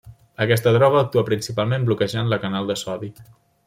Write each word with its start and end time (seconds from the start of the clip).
Aquesta 0.45 0.73
droga 0.77 1.03
actua 1.05 1.25
principalment 1.29 1.87
bloquejant 1.91 2.35
la 2.35 2.43
canal 2.49 2.73
de 2.75 2.83
sodi. 2.87 3.17